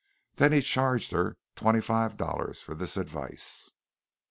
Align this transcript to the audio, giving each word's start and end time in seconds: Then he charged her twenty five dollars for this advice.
Then 0.37 0.51
he 0.51 0.63
charged 0.63 1.11
her 1.11 1.37
twenty 1.55 1.79
five 1.79 2.17
dollars 2.17 2.59
for 2.59 2.73
this 2.73 2.97
advice. 2.97 3.71